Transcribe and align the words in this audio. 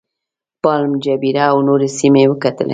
پالم 0.63 0.93
جبیره 1.05 1.43
او 1.53 1.59
نورې 1.67 1.89
سیمې 1.99 2.23
وکتلې. 2.27 2.69